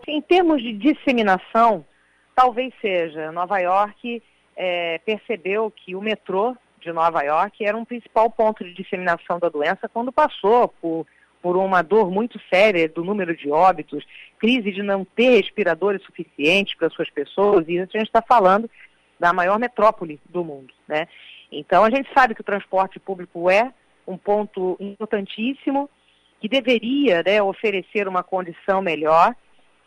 Em 0.08 0.22
termos 0.22 0.62
de 0.62 0.74
disseminação, 0.74 1.86
talvez 2.36 2.74
seja. 2.82 3.32
Nova 3.32 3.60
York 3.60 4.24
é, 4.56 5.00
percebeu 5.06 5.72
que 5.72 5.96
o 5.96 6.02
metrô 6.02 6.56
de 6.82 6.92
Nova 6.92 7.22
York 7.22 7.64
era 7.66 7.76
um 7.76 7.86
principal 7.86 8.30
ponto 8.30 8.64
de 8.64 8.74
disseminação 8.74 9.40
da 9.40 9.50
doença 9.50 9.90
quando 9.90 10.12
passou 10.12 10.70
por, 10.82 11.06
por 11.42 11.58
uma 11.58 11.82
dor 11.82 12.10
muito 12.10 12.40
séria 12.50 12.88
do 12.88 13.04
número 13.04 13.36
de 13.36 13.52
óbitos, 13.52 14.06
crise 14.38 14.72
de 14.72 14.82
não 14.82 15.04
ter 15.04 15.42
respiradores 15.42 16.02
suficientes 16.04 16.76
para 16.76 16.90
suas 16.90 17.10
pessoas, 17.10 17.68
e 17.68 17.78
a 17.78 17.84
gente 17.84 17.98
está 18.04 18.22
falando 18.22 18.70
da 19.20 19.34
maior 19.34 19.60
metrópole 19.60 20.20
do 20.30 20.44
mundo. 20.44 20.74
Né? 20.88 21.08
Então, 21.52 21.84
a 21.84 21.90
gente 21.90 22.10
sabe 22.14 22.34
que 22.34 22.42
o 22.42 22.46
transporte 22.46 23.00
público 23.00 23.50
é 23.50 23.72
um 24.08 24.18
ponto 24.18 24.78
importantíssimo, 24.80 25.90
que 26.40 26.48
deveria 26.48 27.22
né, 27.24 27.42
oferecer 27.42 28.08
uma 28.08 28.24
condição 28.24 28.82
melhor, 28.82 29.36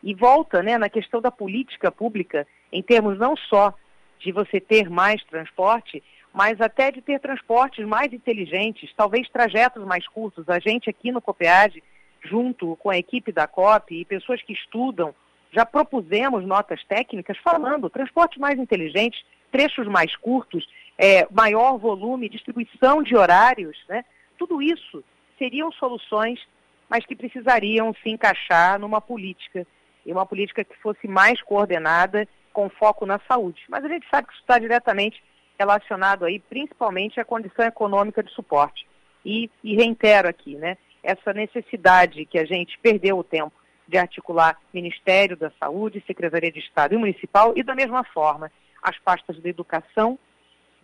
e 0.02 0.14
volta 0.14 0.62
né, 0.62 0.76
na 0.76 0.88
questão 0.88 1.20
da 1.20 1.30
política 1.30 1.90
pública, 1.90 2.46
em 2.72 2.82
termos 2.82 3.18
não 3.18 3.36
só 3.36 3.72
de 4.18 4.32
você 4.32 4.60
ter 4.60 4.90
mais 4.90 5.22
transporte, 5.24 6.02
mas 6.32 6.60
até 6.60 6.90
de 6.90 7.00
ter 7.00 7.20
transportes 7.20 7.86
mais 7.86 8.12
inteligentes, 8.12 8.92
talvez 8.96 9.28
trajetos 9.28 9.84
mais 9.84 10.06
curtos. 10.08 10.48
A 10.48 10.58
gente 10.58 10.90
aqui 10.90 11.12
no 11.12 11.20
COPEAD, 11.20 11.82
junto 12.24 12.76
com 12.76 12.90
a 12.90 12.96
equipe 12.96 13.32
da 13.32 13.46
COP 13.46 13.94
e 13.94 14.04
pessoas 14.04 14.42
que 14.42 14.52
estudam 14.52 15.14
já 15.52 15.66
propusemos 15.66 16.44
notas 16.44 16.82
técnicas 16.84 17.36
falando 17.38 17.90
transporte 17.90 18.40
mais 18.40 18.58
inteligente, 18.58 19.24
trechos 19.50 19.86
mais 19.86 20.16
curtos, 20.16 20.66
é, 20.98 21.26
maior 21.30 21.76
volume, 21.76 22.28
distribuição 22.28 23.02
de 23.02 23.14
horários, 23.14 23.76
né? 23.88 24.04
Tudo 24.38 24.62
isso 24.62 25.04
seriam 25.38 25.70
soluções, 25.72 26.40
mas 26.88 27.04
que 27.04 27.14
precisariam 27.14 27.94
se 28.02 28.08
encaixar 28.08 28.78
numa 28.78 29.00
política, 29.00 29.66
e 30.04 30.12
uma 30.12 30.26
política 30.26 30.64
que 30.64 30.76
fosse 30.78 31.06
mais 31.06 31.40
coordenada, 31.42 32.26
com 32.52 32.68
foco 32.68 33.06
na 33.06 33.20
saúde. 33.28 33.62
Mas 33.68 33.84
a 33.84 33.88
gente 33.88 34.06
sabe 34.10 34.26
que 34.26 34.34
isso 34.34 34.42
está 34.42 34.58
diretamente 34.58 35.22
relacionado 35.58 36.24
aí, 36.24 36.38
principalmente 36.38 37.20
à 37.20 37.24
condição 37.24 37.64
econômica 37.64 38.22
de 38.22 38.32
suporte. 38.32 38.86
E, 39.24 39.50
e 39.62 39.76
reitero 39.76 40.28
aqui, 40.28 40.56
né, 40.56 40.76
essa 41.02 41.32
necessidade 41.32 42.26
que 42.26 42.38
a 42.38 42.44
gente 42.44 42.78
perdeu 42.78 43.18
o 43.18 43.24
tempo 43.24 43.52
de 43.92 43.98
articular 43.98 44.58
Ministério 44.72 45.36
da 45.36 45.52
Saúde, 45.60 46.02
Secretaria 46.06 46.50
de 46.50 46.60
Estado 46.60 46.94
e 46.94 46.96
Municipal, 46.96 47.52
e 47.54 47.62
da 47.62 47.74
mesma 47.74 48.02
forma 48.02 48.50
as 48.82 48.98
pastas 48.98 49.38
da 49.38 49.50
educação, 49.50 50.18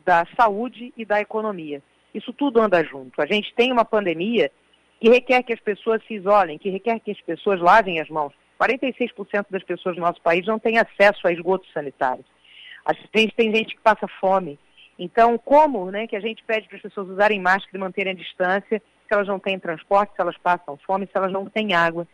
da 0.04 0.26
saúde 0.38 0.92
e 0.94 1.06
da 1.06 1.18
economia. 1.18 1.82
Isso 2.14 2.34
tudo 2.34 2.60
anda 2.60 2.84
junto. 2.84 3.20
A 3.22 3.26
gente 3.26 3.52
tem 3.54 3.72
uma 3.72 3.84
pandemia 3.84 4.52
que 5.00 5.08
requer 5.08 5.42
que 5.42 5.54
as 5.54 5.60
pessoas 5.60 6.02
se 6.06 6.14
isolem, 6.14 6.58
que 6.58 6.68
requer 6.68 7.00
que 7.00 7.10
as 7.10 7.20
pessoas 7.22 7.60
lavem 7.60 7.98
as 7.98 8.10
mãos. 8.10 8.32
46% 8.60 9.46
das 9.50 9.62
pessoas 9.62 9.96
do 9.96 10.02
nosso 10.02 10.20
país 10.20 10.44
não 10.46 10.58
têm 10.58 10.78
acesso 10.78 11.26
a 11.26 11.32
esgotos 11.32 11.72
sanitários. 11.72 12.26
A 12.84 12.92
gente 12.92 13.34
tem 13.34 13.54
gente 13.54 13.74
que 13.74 13.80
passa 13.80 14.06
fome. 14.20 14.58
Então, 14.98 15.38
como 15.38 15.90
né, 15.90 16.06
que 16.06 16.16
a 16.16 16.20
gente 16.20 16.44
pede 16.44 16.68
para 16.68 16.76
as 16.76 16.82
pessoas 16.82 17.08
usarem 17.08 17.40
máscara 17.40 17.76
e 17.76 17.78
manterem 17.78 18.12
a 18.12 18.16
distância 18.16 18.82
se 19.06 19.14
elas 19.14 19.28
não 19.28 19.38
têm 19.38 19.58
transporte, 19.58 20.14
se 20.14 20.20
elas 20.20 20.36
passam 20.36 20.76
fome, 20.86 21.06
se 21.06 21.12
elas 21.16 21.32
não 21.32 21.46
têm 21.46 21.72
água? 21.72 22.06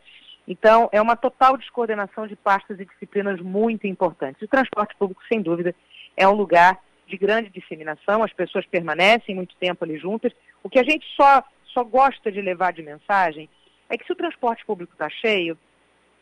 Então, 0.46 0.88
é 0.92 1.00
uma 1.00 1.16
total 1.16 1.56
descoordenação 1.56 2.26
de 2.26 2.36
pastas 2.36 2.78
e 2.78 2.84
disciplinas 2.84 3.40
muito 3.40 3.86
importantes. 3.86 4.42
O 4.42 4.48
transporte 4.48 4.94
público, 4.96 5.22
sem 5.28 5.40
dúvida, 5.40 5.74
é 6.16 6.28
um 6.28 6.34
lugar 6.34 6.78
de 7.06 7.16
grande 7.16 7.50
disseminação, 7.50 8.22
as 8.22 8.32
pessoas 8.32 8.66
permanecem 8.66 9.34
muito 9.34 9.56
tempo 9.56 9.84
ali 9.84 9.98
juntas. 9.98 10.32
O 10.62 10.70
que 10.70 10.78
a 10.78 10.84
gente 10.84 11.06
só, 11.16 11.42
só 11.66 11.84
gosta 11.84 12.30
de 12.30 12.40
levar 12.40 12.72
de 12.72 12.82
mensagem 12.82 13.48
é 13.88 13.96
que 13.96 14.04
se 14.04 14.12
o 14.12 14.16
transporte 14.16 14.64
público 14.64 14.92
está 14.92 15.08
cheio, 15.08 15.58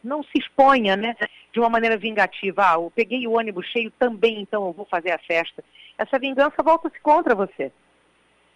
não 0.03 0.23
se 0.23 0.33
exponha 0.37 0.97
né, 0.97 1.15
de 1.53 1.61
uma 1.61 1.69
maneira 1.69 1.97
vingativa. 1.97 2.63
Ah, 2.63 2.75
eu 2.75 2.93
peguei 2.95 3.27
o 3.27 3.39
ônibus 3.39 3.67
cheio 3.67 3.91
também, 3.93 4.41
então 4.41 4.67
eu 4.67 4.73
vou 4.73 4.85
fazer 4.87 5.13
a 5.13 5.19
festa. 5.19 5.63
Essa 5.97 6.19
vingança 6.19 6.63
volta-se 6.63 6.99
contra 7.01 7.35
você. 7.35 7.71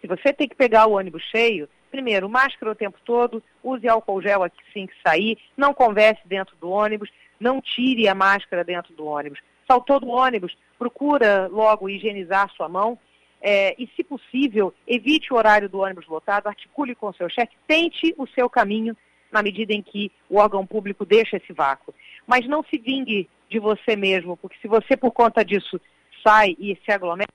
Se 0.00 0.06
você 0.06 0.32
tem 0.32 0.48
que 0.48 0.56
pegar 0.56 0.86
o 0.86 0.96
ônibus 0.96 1.22
cheio, 1.24 1.68
primeiro, 1.90 2.28
máscara 2.28 2.72
o 2.72 2.74
tempo 2.74 2.98
todo, 3.04 3.42
use 3.62 3.88
álcool 3.88 4.22
gel 4.22 4.42
assim 4.42 4.86
que 4.86 4.94
sair, 5.06 5.38
não 5.56 5.72
converse 5.72 6.20
dentro 6.26 6.56
do 6.56 6.70
ônibus, 6.70 7.10
não 7.38 7.60
tire 7.60 8.08
a 8.08 8.14
máscara 8.14 8.64
dentro 8.64 8.94
do 8.94 9.06
ônibus. 9.06 9.40
Saltou 9.66 9.98
do 10.00 10.08
ônibus, 10.08 10.56
procura 10.78 11.48
logo 11.48 11.88
higienizar 11.88 12.50
sua 12.50 12.68
mão 12.68 12.98
é, 13.40 13.74
e, 13.78 13.88
se 13.94 14.02
possível, 14.02 14.72
evite 14.86 15.32
o 15.32 15.36
horário 15.36 15.68
do 15.68 15.80
ônibus 15.80 16.06
lotado, 16.06 16.46
articule 16.46 16.94
com 16.94 17.08
o 17.08 17.14
seu 17.14 17.28
chefe, 17.28 17.52
tente 17.66 18.14
o 18.16 18.26
seu 18.26 18.48
caminho 18.48 18.96
na 19.30 19.42
medida 19.42 19.72
em 19.72 19.82
que 19.82 20.10
o 20.30 20.38
órgão 20.38 20.66
público 20.66 21.04
deixa 21.04 21.36
esse 21.36 21.52
vácuo. 21.52 21.94
Mas 22.26 22.46
não 22.46 22.62
se 22.62 22.78
vingue 22.78 23.28
de 23.48 23.58
você 23.58 23.94
mesmo, 23.94 24.36
porque 24.36 24.56
se 24.60 24.68
você, 24.68 24.96
por 24.96 25.12
conta 25.12 25.44
disso, 25.44 25.80
sai 26.26 26.56
e 26.58 26.76
se 26.84 26.90
aglomera, 26.90 27.28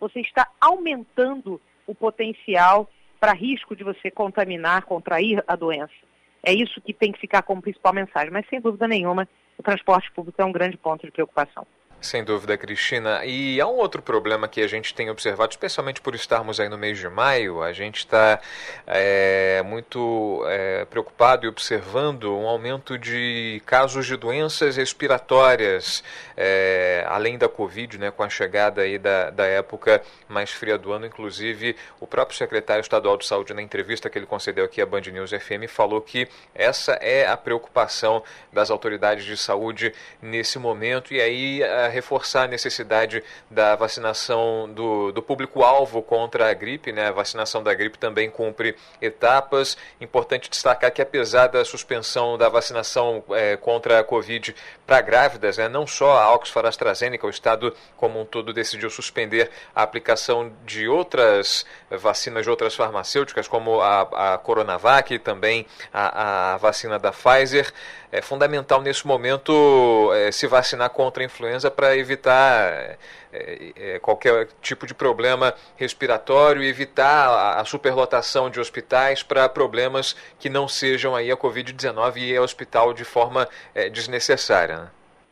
você 0.00 0.20
está 0.20 0.48
aumentando 0.60 1.60
o 1.86 1.94
potencial 1.94 2.90
para 3.24 3.32
risco 3.32 3.74
de 3.74 3.82
você 3.82 4.10
contaminar, 4.10 4.84
contrair 4.84 5.42
a 5.48 5.56
doença. 5.56 5.94
É 6.42 6.52
isso 6.52 6.78
que 6.82 6.92
tem 6.92 7.10
que 7.10 7.18
ficar 7.18 7.40
como 7.40 7.62
principal 7.62 7.94
mensagem. 7.94 8.30
Mas, 8.30 8.46
sem 8.50 8.60
dúvida 8.60 8.86
nenhuma, 8.86 9.26
o 9.56 9.62
transporte 9.62 10.12
público 10.12 10.42
é 10.42 10.44
um 10.44 10.52
grande 10.52 10.76
ponto 10.76 11.06
de 11.06 11.10
preocupação. 11.10 11.66
Sem 12.04 12.22
dúvida, 12.22 12.58
Cristina. 12.58 13.24
E 13.24 13.58
há 13.58 13.66
um 13.66 13.76
outro 13.76 14.02
problema 14.02 14.46
que 14.46 14.60
a 14.60 14.66
gente 14.66 14.92
tem 14.92 15.08
observado, 15.08 15.52
especialmente 15.52 16.02
por 16.02 16.14
estarmos 16.14 16.60
aí 16.60 16.68
no 16.68 16.76
mês 16.76 16.98
de 16.98 17.08
maio, 17.08 17.62
a 17.62 17.72
gente 17.72 18.00
está 18.00 18.38
é, 18.86 19.62
muito 19.64 20.44
é, 20.46 20.84
preocupado 20.84 21.46
e 21.46 21.48
observando 21.48 22.36
um 22.36 22.46
aumento 22.46 22.98
de 22.98 23.62
casos 23.64 24.04
de 24.04 24.18
doenças 24.18 24.76
respiratórias, 24.76 26.04
é, 26.36 27.06
além 27.08 27.38
da 27.38 27.48
Covid, 27.48 27.96
né, 27.96 28.10
com 28.10 28.22
a 28.22 28.28
chegada 28.28 28.82
aí 28.82 28.98
da, 28.98 29.30
da 29.30 29.46
época 29.46 30.02
mais 30.28 30.50
fria 30.50 30.76
do 30.76 30.92
ano. 30.92 31.06
Inclusive, 31.06 31.74
o 31.98 32.06
próprio 32.06 32.36
secretário 32.36 32.82
estadual 32.82 33.16
de 33.16 33.24
saúde, 33.24 33.54
na 33.54 33.62
entrevista 33.62 34.10
que 34.10 34.18
ele 34.18 34.26
concedeu 34.26 34.66
aqui 34.66 34.82
à 34.82 34.84
Band 34.84 35.00
News 35.10 35.30
FM, 35.30 35.68
falou 35.68 36.02
que 36.02 36.28
essa 36.54 36.92
é 37.00 37.26
a 37.26 37.36
preocupação 37.36 38.22
das 38.52 38.70
autoridades 38.70 39.24
de 39.24 39.38
saúde 39.38 39.94
nesse 40.20 40.58
momento. 40.58 41.14
E 41.14 41.20
aí, 41.20 41.62
a 41.62 41.93
reforçar 41.94 42.42
a 42.42 42.48
necessidade 42.48 43.22
da 43.50 43.74
vacinação 43.76 44.68
do, 44.72 45.12
do 45.12 45.22
público-alvo 45.22 46.02
contra 46.02 46.50
a 46.50 46.52
gripe. 46.52 46.92
Né? 46.92 47.08
A 47.08 47.12
vacinação 47.12 47.62
da 47.62 47.72
gripe 47.72 47.96
também 47.96 48.28
cumpre 48.28 48.76
etapas. 49.00 49.76
Importante 50.00 50.50
destacar 50.50 50.92
que, 50.92 51.00
apesar 51.00 51.46
da 51.46 51.64
suspensão 51.64 52.36
da 52.36 52.48
vacinação 52.48 53.24
é, 53.30 53.56
contra 53.56 54.00
a 54.00 54.04
Covid 54.04 54.54
para 54.86 55.00
grávidas, 55.00 55.56
né? 55.56 55.68
não 55.68 55.86
só 55.86 56.18
a 56.18 56.34
Oxford 56.34 56.68
AstraZeneca, 56.68 57.26
o 57.26 57.30
Estado 57.30 57.74
como 57.96 58.20
um 58.20 58.24
todo 58.24 58.52
decidiu 58.52 58.90
suspender 58.90 59.50
a 59.74 59.82
aplicação 59.82 60.52
de 60.66 60.88
outras 60.88 61.64
vacinas 61.90 62.44
de 62.44 62.50
outras 62.50 62.74
farmacêuticas, 62.74 63.46
como 63.48 63.80
a, 63.80 64.34
a 64.34 64.38
Coronavac 64.38 65.14
e 65.14 65.18
também 65.18 65.66
a, 65.92 66.54
a 66.54 66.56
vacina 66.56 66.98
da 66.98 67.12
Pfizer. 67.12 67.72
É 68.14 68.22
fundamental 68.22 68.80
nesse 68.80 69.04
momento 69.04 70.12
é, 70.14 70.30
se 70.30 70.46
vacinar 70.46 70.88
contra 70.90 71.20
a 71.20 71.26
influenza 71.26 71.68
para 71.68 71.96
evitar 71.96 72.96
é, 73.32 73.72
é, 73.74 73.98
qualquer 73.98 74.46
tipo 74.62 74.86
de 74.86 74.94
problema 74.94 75.52
respiratório 75.76 76.62
evitar 76.62 77.26
a, 77.26 77.60
a 77.60 77.64
superlotação 77.64 78.48
de 78.48 78.60
hospitais 78.60 79.24
para 79.24 79.48
problemas 79.48 80.14
que 80.38 80.48
não 80.48 80.68
sejam 80.68 81.16
aí 81.16 81.28
a 81.32 81.36
Covid-19 81.36 82.18
e 82.18 82.36
ao 82.36 82.44
hospital 82.44 82.94
de 82.94 83.04
forma 83.04 83.48
é, 83.74 83.90
desnecessária. 83.90 84.76
Né? 84.76 84.90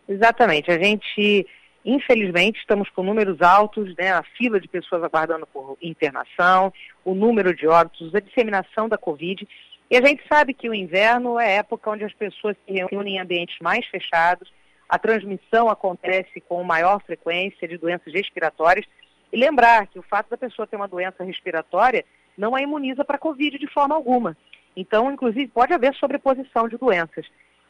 Exatamente. 0.08 0.68
A 0.72 0.76
gente, 0.76 1.46
infelizmente, 1.84 2.58
estamos 2.58 2.90
com 2.90 3.04
números 3.04 3.40
altos, 3.40 3.94
né? 3.96 4.10
a 4.10 4.24
fila 4.36 4.58
de 4.58 4.66
pessoas 4.66 5.04
aguardando 5.04 5.46
por 5.46 5.78
internação, 5.80 6.72
o 7.04 7.14
número 7.14 7.54
de 7.54 7.68
óbitos, 7.68 8.12
a 8.12 8.18
disseminação 8.18 8.88
da 8.88 8.98
Covid. 8.98 9.46
E 9.92 9.96
a 9.98 10.00
gente 10.00 10.22
sabe 10.26 10.54
que 10.54 10.70
o 10.70 10.74
inverno 10.74 11.38
é 11.38 11.56
época 11.56 11.90
onde 11.90 12.02
as 12.02 12.14
pessoas 12.14 12.56
se 12.64 12.72
reúnem 12.72 13.16
em 13.16 13.20
ambientes 13.20 13.58
mais 13.60 13.84
fechados, 13.88 14.50
a 14.88 14.98
transmissão 14.98 15.68
acontece 15.68 16.40
com 16.48 16.64
maior 16.64 16.98
frequência 17.02 17.68
de 17.68 17.76
doenças 17.76 18.10
respiratórias. 18.10 18.86
E 19.30 19.36
lembrar 19.36 19.86
que 19.88 19.98
o 19.98 20.02
fato 20.02 20.30
da 20.30 20.38
pessoa 20.38 20.66
ter 20.66 20.76
uma 20.76 20.88
doença 20.88 21.22
respiratória 21.22 22.06
não 22.38 22.54
a 22.54 22.62
imuniza 22.62 23.04
para 23.04 23.16
a 23.16 23.18
Covid 23.18 23.58
de 23.58 23.66
forma 23.66 23.94
alguma. 23.94 24.34
Então, 24.74 25.12
inclusive, 25.12 25.48
pode 25.48 25.74
haver 25.74 25.94
sobreposição 25.96 26.70
de 26.70 26.78
doenças. 26.78 27.26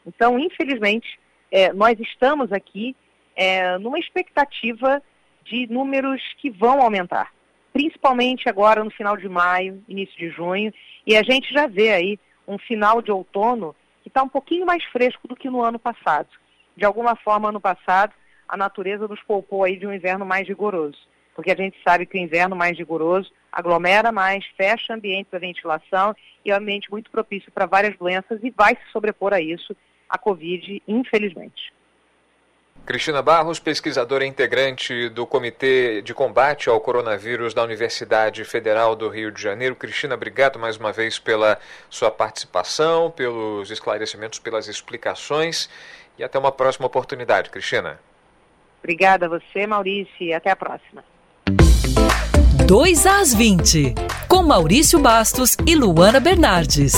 Então, 0.07 0.39
infelizmente, 0.39 1.19
é, 1.51 1.73
nós 1.73 1.99
estamos 1.99 2.53
aqui 2.53 2.95
é, 3.35 3.77
numa 3.79 3.99
expectativa 3.99 5.03
de 5.43 5.67
números 5.67 6.21
que 6.37 6.49
vão 6.49 6.81
aumentar, 6.81 7.33
principalmente 7.73 8.47
agora 8.47 8.83
no 8.83 8.91
final 8.91 9.17
de 9.17 9.27
maio, 9.27 9.83
início 9.89 10.15
de 10.15 10.29
junho, 10.29 10.71
e 11.05 11.17
a 11.17 11.23
gente 11.23 11.51
já 11.51 11.65
vê 11.67 11.91
aí 11.91 12.19
um 12.47 12.57
final 12.57 13.01
de 13.01 13.11
outono 13.11 13.75
que 14.03 14.09
está 14.09 14.21
um 14.21 14.29
pouquinho 14.29 14.65
mais 14.65 14.83
fresco 14.85 15.27
do 15.27 15.35
que 15.35 15.49
no 15.49 15.63
ano 15.63 15.79
passado. 15.79 16.29
De 16.77 16.85
alguma 16.85 17.15
forma, 17.15 17.49
ano 17.49 17.59
passado, 17.59 18.13
a 18.47 18.55
natureza 18.55 19.07
nos 19.07 19.21
poupou 19.23 19.63
aí 19.63 19.77
de 19.77 19.87
um 19.87 19.93
inverno 19.93 20.25
mais 20.25 20.47
rigoroso, 20.47 20.97
porque 21.35 21.51
a 21.51 21.55
gente 21.55 21.77
sabe 21.83 22.05
que 22.05 22.17
o 22.17 22.21
inverno 22.21 22.55
mais 22.55 22.77
rigoroso 22.77 23.31
aglomera 23.51 24.11
mais, 24.11 24.45
fecha 24.55 24.93
ambiente 24.93 25.27
para 25.29 25.39
ventilação 25.39 26.15
e 26.45 26.51
é 26.51 26.53
um 26.53 26.57
ambiente 26.57 26.91
muito 26.91 27.09
propício 27.09 27.51
para 27.51 27.65
várias 27.65 27.97
doenças 27.97 28.39
e 28.43 28.51
vai 28.51 28.75
se 28.75 28.91
sobrepor 28.91 29.33
a 29.33 29.41
isso 29.41 29.75
a 30.09 30.17
Covid, 30.17 30.81
infelizmente. 30.87 31.73
Cristina 32.85 33.21
Barros, 33.21 33.59
pesquisadora 33.59 34.25
integrante 34.25 35.07
do 35.07 35.25
Comitê 35.25 36.01
de 36.01 36.13
Combate 36.13 36.67
ao 36.67 36.81
Coronavírus 36.81 37.53
da 37.53 37.63
Universidade 37.63 38.43
Federal 38.43 38.93
do 38.93 39.07
Rio 39.07 39.31
de 39.31 39.41
Janeiro. 39.41 39.73
Cristina, 39.73 40.15
obrigado 40.15 40.59
mais 40.59 40.75
uma 40.75 40.91
vez 40.91 41.17
pela 41.17 41.57
sua 41.89 42.11
participação, 42.11 43.09
pelos 43.09 43.71
esclarecimentos, 43.71 44.37
pelas 44.37 44.67
explicações 44.67 45.69
e 46.19 46.23
até 46.25 46.37
uma 46.37 46.51
próxima 46.51 46.85
oportunidade, 46.85 47.49
Cristina. 47.49 47.99
Obrigada 48.83 49.27
a 49.27 49.29
você, 49.29 49.65
Maurício, 49.65 50.13
e 50.19 50.33
até 50.33 50.51
a 50.51 50.55
próxima. 50.55 51.05
2 52.67 53.05
às 53.05 53.33
20, 53.33 53.95
com 54.27 54.43
Maurício 54.43 54.99
Bastos 54.99 55.55
e 55.65 55.73
Luana 55.73 56.19
Bernardes. 56.19 56.93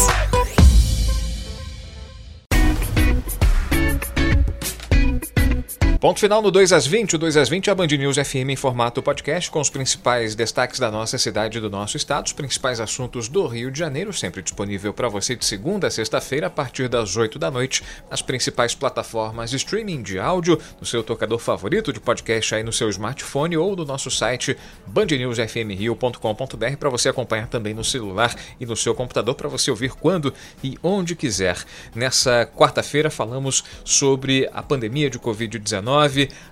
Ponto 6.05 6.19
final 6.19 6.39
no 6.39 6.51
2 6.51 6.71
às 6.71 6.85
20. 6.85 7.15
O 7.15 7.17
2 7.17 7.35
às 7.35 7.49
20 7.49 7.67
é 7.67 7.71
a 7.71 7.75
Band 7.75 7.87
News 7.87 8.17
FM 8.17 8.51
em 8.51 8.55
formato 8.55 9.01
podcast 9.01 9.49
com 9.49 9.59
os 9.59 9.71
principais 9.71 10.35
destaques 10.35 10.79
da 10.79 10.91
nossa 10.91 11.17
cidade 11.17 11.57
e 11.57 11.61
do 11.61 11.67
nosso 11.67 11.97
estado, 11.97 12.27
os 12.27 12.31
principais 12.31 12.79
assuntos 12.79 13.27
do 13.27 13.47
Rio 13.47 13.71
de 13.71 13.79
Janeiro, 13.79 14.13
sempre 14.13 14.43
disponível 14.43 14.93
para 14.93 15.09
você 15.09 15.35
de 15.35 15.43
segunda 15.43 15.87
a 15.87 15.89
sexta-feira 15.89 16.45
a 16.45 16.49
partir 16.51 16.87
das 16.87 17.17
8 17.17 17.39
da 17.39 17.49
noite, 17.49 17.81
nas 18.07 18.21
principais 18.21 18.75
plataformas 18.75 19.49
de 19.49 19.55
streaming 19.55 20.03
de 20.03 20.19
áudio, 20.19 20.61
no 20.79 20.85
seu 20.85 21.01
tocador 21.01 21.39
favorito 21.39 21.91
de 21.91 21.99
podcast 21.99 22.53
aí 22.53 22.61
no 22.61 22.71
seu 22.71 22.87
smartphone 22.89 23.57
ou 23.57 23.75
no 23.75 23.83
nosso 23.83 24.11
site 24.11 24.55
bandnewsfmrio.com.br 24.85 26.77
para 26.79 26.89
você 26.91 27.09
acompanhar 27.09 27.47
também 27.47 27.73
no 27.73 27.83
celular 27.83 28.35
e 28.59 28.65
no 28.67 28.75
seu 28.75 28.93
computador 28.93 29.33
para 29.33 29.49
você 29.49 29.71
ouvir 29.71 29.93
quando 29.93 30.31
e 30.63 30.77
onde 30.83 31.15
quiser. 31.15 31.57
Nessa 31.95 32.45
quarta-feira 32.45 33.09
falamos 33.09 33.63
sobre 33.83 34.47
a 34.53 34.61
pandemia 34.61 35.09
de 35.09 35.17
Covid-19 35.17 35.94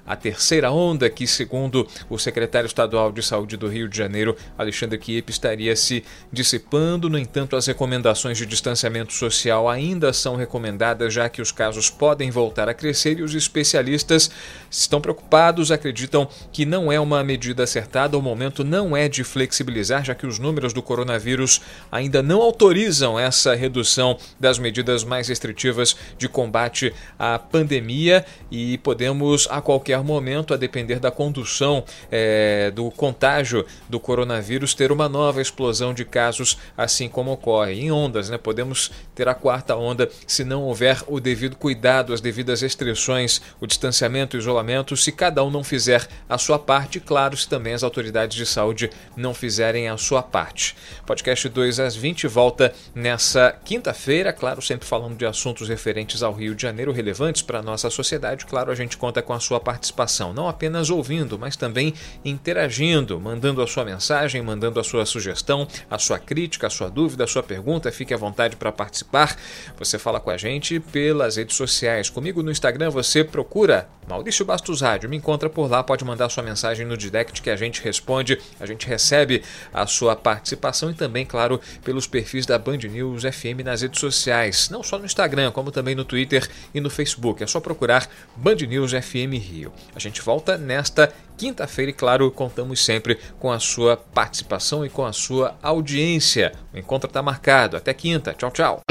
a 0.06 0.16
terceira 0.16 0.72
onda 0.72 1.10
que, 1.10 1.26
segundo 1.26 1.88
o 2.10 2.18
secretário 2.18 2.68
estadual 2.68 3.12
de 3.12 3.24
saúde 3.24 3.58
do 3.58 3.68
Rio 3.68 3.88
de 3.88 3.98
Janeiro, 3.98 4.36
Alexandre 4.58 4.98
Kiep, 4.98 5.32
estaria 5.32 5.76
se 5.76 6.04
dissipando. 6.32 7.10
No 7.10 7.18
entanto, 7.18 7.56
as 7.56 7.66
recomendações 7.66 8.38
de 8.38 8.46
distanciamento 8.46 9.14
social 9.14 9.70
ainda 9.70 10.14
são 10.14 10.36
recomendadas, 10.36 11.14
já 11.14 11.30
que 11.30 11.42
os 11.42 11.52
casos 11.52 11.90
podem 11.90 12.30
voltar 12.30 12.70
a 12.70 12.74
crescer 12.74 13.20
e 13.20 13.24
os 13.24 13.34
especialistas 13.34 14.30
estão 14.70 15.02
preocupados, 15.02 15.72
acreditam 15.72 16.28
que 16.52 16.66
não 16.66 16.92
é 16.92 17.00
uma 17.00 17.24
medida 17.24 17.64
acertada. 17.64 18.18
O 18.18 18.22
momento 18.22 18.64
não 18.64 18.96
é 18.96 19.08
de 19.08 19.24
flexibilizar, 19.24 20.04
já 20.04 20.14
que 20.14 20.28
os 20.28 20.40
números 20.40 20.74
do 20.74 20.82
coronavírus 20.82 21.62
ainda 21.92 22.22
não 22.22 22.42
autorizam 22.42 23.20
essa 23.20 23.56
redução 23.56 24.18
das 24.40 24.60
medidas 24.60 25.04
mais 25.04 25.28
restritivas 25.28 25.96
de 26.18 26.28
combate 26.28 26.94
à 27.18 27.40
pandemia 27.40 28.26
e 28.52 28.78
podemos 28.80 29.33
a 29.50 29.62
qualquer 29.62 30.04
momento, 30.04 30.54
a 30.54 30.58
depender 30.58 31.00
da 31.00 31.12
condução 31.12 31.84
é, 32.12 32.72
do 32.72 32.90
contágio 32.92 33.66
do 33.90 34.00
coronavírus, 34.00 34.74
ter 34.74 34.92
uma 34.92 35.10
nova 35.10 35.42
explosão 35.42 35.94
de 35.94 36.06
casos, 36.06 36.58
assim 36.78 37.10
como 37.10 37.32
ocorre 37.32 37.74
em 37.74 37.92
ondas. 37.92 38.30
Né? 38.30 38.38
Podemos 38.38 38.92
ter 39.16 39.28
a 39.28 39.34
quarta 39.34 39.76
onda 39.76 40.10
se 40.28 40.44
não 40.44 40.64
houver 40.64 41.02
o 41.08 41.20
devido 41.20 41.56
cuidado, 41.56 42.14
as 42.14 42.22
devidas 42.22 42.62
restrições, 42.62 43.42
o 43.60 43.68
distanciamento, 43.68 44.38
o 44.38 44.40
isolamento, 44.40 44.96
se 44.96 45.12
cada 45.12 45.44
um 45.44 45.50
não 45.50 45.64
fizer 45.64 46.08
a 46.28 46.38
sua 46.38 46.60
parte, 46.60 47.00
claro, 47.00 47.36
se 47.36 47.48
também 47.48 47.74
as 47.74 47.84
autoridades 47.84 48.36
de 48.36 48.46
saúde 48.46 48.90
não 49.16 49.34
fizerem 49.34 49.90
a 49.90 49.98
sua 49.98 50.22
parte. 50.22 50.76
Podcast 51.06 51.48
2 51.50 51.80
às 51.80 51.96
20 51.96 52.28
volta 52.28 52.74
nessa 52.94 53.56
quinta-feira, 53.64 54.34
claro, 54.34 54.62
sempre 54.62 54.88
falando 54.88 55.18
de 55.18 55.26
assuntos 55.26 55.70
referentes 55.70 56.24
ao 56.24 56.34
Rio 56.34 56.56
de 56.56 56.62
Janeiro, 56.62 56.92
relevantes 56.92 57.42
para 57.42 57.60
a 57.60 57.64
nossa 57.64 57.90
sociedade. 57.90 58.46
Claro, 58.46 58.72
a 58.72 58.76
gente 58.76 58.98
conta 58.98 59.13
com 59.22 59.34
a 59.34 59.40
sua 59.40 59.60
participação, 59.60 60.34
não 60.34 60.48
apenas 60.48 60.90
ouvindo, 60.90 61.38
mas 61.38 61.56
também 61.56 61.94
interagindo, 62.24 63.20
mandando 63.20 63.62
a 63.62 63.68
sua 63.68 63.86
mensagem, 63.86 64.42
mandando 64.42 64.80
a 64.80 64.84
sua 64.84 65.06
sugestão, 65.06 65.68
a 65.90 65.98
sua 65.98 66.20
crítica, 66.20 66.68
a 66.68 66.70
sua 66.70 66.90
dúvida, 66.90 67.24
a 67.24 67.28
sua 67.28 67.44
pergunta. 67.44 67.92
Fique 67.92 68.14
à 68.14 68.18
vontade 68.18 68.56
para 68.56 68.72
participar. 68.72 69.36
Você 69.78 70.00
fala 70.00 70.20
com 70.20 70.30
a 70.30 70.38
gente 70.38 70.80
pelas 70.80 71.36
redes 71.36 71.56
sociais. 71.56 72.10
Comigo 72.10 72.42
no 72.42 72.52
Instagram 72.52 72.90
você 72.90 73.24
procura 73.24 73.88
Maurício 74.08 74.46
Bastos 74.46 74.82
Rádio. 74.82 75.10
Me 75.10 75.18
encontra 75.18 75.50
por 75.50 75.70
lá, 75.70 75.84
pode 75.84 76.04
mandar 76.04 76.30
sua 76.30 76.44
mensagem 76.44 76.86
no 76.86 76.98
direct 76.98 77.42
que 77.42 77.50
a 77.50 77.56
gente 77.56 77.82
responde, 77.82 78.40
a 78.60 78.66
gente 78.66 78.88
recebe 78.88 79.44
a 79.74 79.86
sua 79.88 80.16
participação 80.16 80.92
e 80.92 80.94
também, 80.94 81.26
claro, 81.26 81.60
pelos 81.84 82.08
perfis 82.08 82.46
da 82.46 82.58
Band 82.58 82.78
News 82.78 83.24
FM 83.24 83.64
nas 83.64 83.82
redes 83.82 84.00
sociais, 84.00 84.70
não 84.70 84.84
só 84.84 84.98
no 84.98 85.06
Instagram, 85.06 85.52
como 85.52 85.72
também 85.72 85.96
no 85.96 86.06
Twitter 86.06 86.48
e 86.74 86.80
no 86.80 86.90
Facebook. 86.90 87.44
É 87.44 87.48
só 87.48 87.60
procurar 87.60 88.10
Band 88.36 88.56
News 88.68 88.92
FM 88.92 89.03
Rio. 89.38 89.72
A 89.96 90.00
gente 90.00 90.22
volta 90.22 90.58
nesta 90.58 91.14
quinta-feira 91.38 91.92
e, 91.92 91.94
claro, 91.94 92.32
contamos 92.32 92.84
sempre 92.84 93.20
com 93.40 93.52
a 93.52 93.60
sua 93.60 93.98
participação 93.98 94.86
e 94.86 94.90
com 94.90 95.06
a 95.06 95.14
sua 95.14 95.56
audiência. 95.62 96.54
O 96.74 96.78
encontro 96.78 97.08
está 97.08 97.22
marcado. 97.22 97.78
Até 97.78 97.94
quinta. 97.94 98.34
Tchau, 98.34 98.52
tchau. 98.52 98.82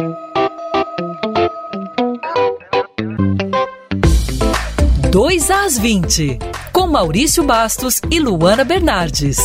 Dois 5.10 5.50
às 5.50 5.78
20, 5.78 6.38
com 6.72 6.86
Maurício 6.86 7.44
Bastos 7.44 8.00
e 8.10 8.18
Luana 8.18 8.64
Bernardes. 8.64 9.36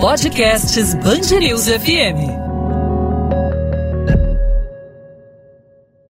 Podcasts 0.00 0.94
News 0.94 1.66
FM. 1.68 2.47